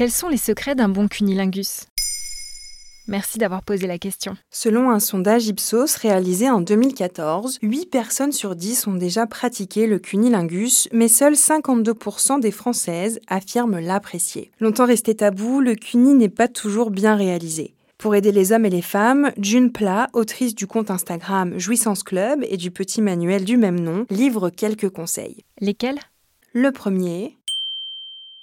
[0.00, 1.84] Quels sont les secrets d'un bon cunilingus?
[3.06, 4.34] Merci d'avoir posé la question.
[4.50, 9.98] Selon un sondage Ipsos réalisé en 2014, 8 personnes sur 10 ont déjà pratiqué le
[9.98, 14.50] cunilingus, mais seuls 52% des Françaises affirment l'apprécier.
[14.58, 17.74] Longtemps resté tabou, le cuni n'est pas toujours bien réalisé.
[17.98, 22.42] Pour aider les hommes et les femmes, June Pla, autrice du compte Instagram Jouissance Club
[22.48, 25.44] et du petit manuel du même nom, livre quelques conseils.
[25.60, 26.00] Lesquels?
[26.54, 27.36] Le premier,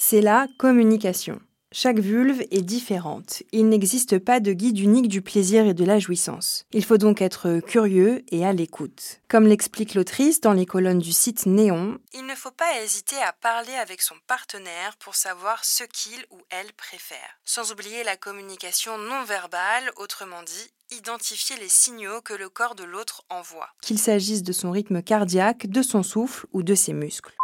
[0.00, 1.40] c'est la communication.
[1.72, 3.42] Chaque vulve est différente.
[3.50, 6.64] Il n'existe pas de guide unique du plaisir et de la jouissance.
[6.72, 9.20] Il faut donc être curieux et à l'écoute.
[9.28, 13.32] Comme l'explique l'autrice dans les colonnes du site Néon, il ne faut pas hésiter à
[13.32, 17.40] parler avec son partenaire pour savoir ce qu'il ou elle préfère.
[17.44, 22.84] Sans oublier la communication non verbale, autrement dit, identifier les signaux que le corps de
[22.84, 23.68] l'autre envoie.
[23.82, 27.34] Qu'il s'agisse de son rythme cardiaque, de son souffle ou de ses muscles.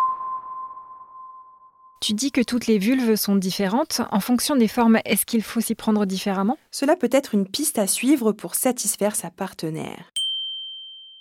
[2.00, 4.02] Tu dis que toutes les vulves sont différentes.
[4.10, 6.58] En fonction des formes, est-ce qu'il faut s'y prendre différemment?
[6.70, 10.12] Cela peut être une piste à suivre pour satisfaire sa partenaire.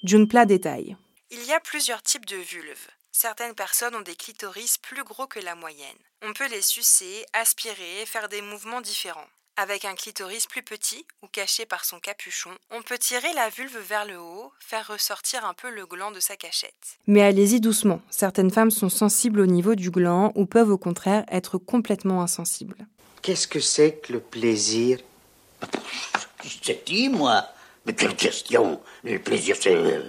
[0.04, 0.98] Junpla détaille.
[1.32, 2.88] Il y a plusieurs types de vulves.
[3.12, 5.98] Certaines personnes ont des clitoris plus gros que la moyenne.
[6.24, 9.30] On peut les sucer, aspirer, faire des mouvements différents.
[9.56, 13.78] Avec un clitoris plus petit ou caché par son capuchon, on peut tirer la vulve
[13.88, 16.98] vers le haut, faire ressortir un peu le gland de sa cachette.
[17.06, 21.24] Mais allez-y doucement, certaines femmes sont sensibles au niveau du gland ou peuvent au contraire
[21.28, 22.88] être complètement insensibles.
[23.22, 25.00] Qu'est-ce que c'est que le plaisir?
[26.64, 27.46] C'est dit, moi
[27.86, 30.02] Mais quelle question Le plaisir, c'est.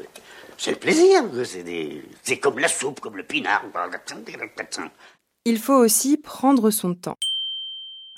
[0.57, 1.23] C'est le plaisir.
[2.23, 3.65] C'est comme la soupe, comme le pinard.
[5.45, 7.19] Il faut aussi prendre son temps.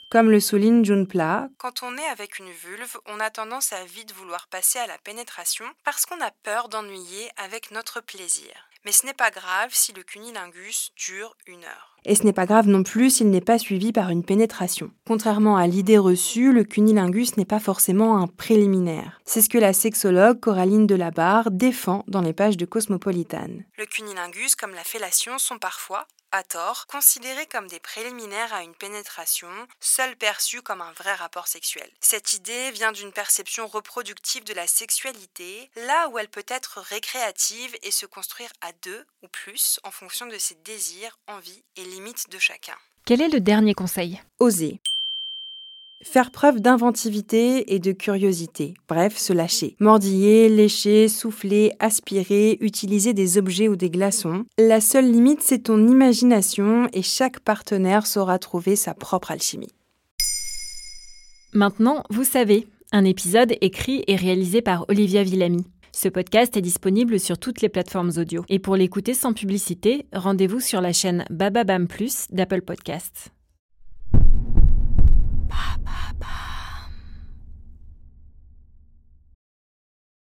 [0.08, 4.12] Comme le souligne Junpla, quand on est avec une vulve, on a tendance à vite
[4.12, 8.52] vouloir passer à la pénétration parce qu'on a peur d'ennuyer avec notre plaisir.
[8.84, 11.96] Mais ce n'est pas grave si le cunilingus dure une heure.
[12.04, 14.92] Et ce n'est pas grave non plus s'il n'est pas suivi par une pénétration.
[15.08, 19.20] Contrairement à l'idée reçue, le cunilingus n'est pas forcément un préliminaire.
[19.24, 23.48] C'est ce que la sexologue Coraline Delabarre défend dans les pages de Cosmopolitan.
[23.76, 28.74] Le cunilingus, comme la fellation, sont parfois, à tort, considérés comme des préliminaires à une
[28.74, 29.48] pénétration,
[29.80, 31.90] seul perçus comme un vrai rapport sexuel.
[32.00, 37.76] Cette idée vient d'une perception reproductive de la sexualité, là où elle peut être récréative
[37.82, 42.30] et se construire à deux ou plus en fonction de ses désirs, envies et limites
[42.30, 42.76] de chacun.
[43.04, 44.20] Quel est le dernier conseil?
[44.40, 44.80] Oser.
[46.02, 49.76] Faire preuve d'inventivité et de curiosité, bref, se lâcher.
[49.80, 54.44] Mordiller, lécher, souffler, aspirer, utiliser des objets ou des glaçons.
[54.58, 59.72] La seule limite, c'est ton imagination et chaque partenaire saura trouver sa propre alchimie.
[61.54, 65.64] Maintenant, vous savez, un épisode écrit et réalisé par Olivia Villamy.
[65.92, 68.44] Ce podcast est disponible sur toutes les plateformes audio.
[68.50, 73.32] Et pour l'écouter sans publicité, rendez-vous sur la chaîne Bababam Plus d'Apple Podcasts.